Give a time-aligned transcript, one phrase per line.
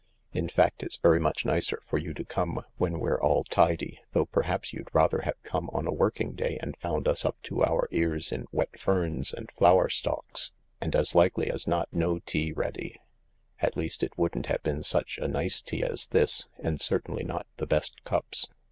[0.33, 4.25] In fact it's very much nicer for you to come when we're all tidy, though
[4.25, 7.87] perhaps you'd rather have come on a working day, and found us up to our
[7.91, 12.99] ears in wet ferns and flower stalks, and as likely as not no tea ready—
[13.61, 17.45] ^t least, it wouldn't have been such a nice tea as this, and certainly not
[17.57, 18.49] the best cups."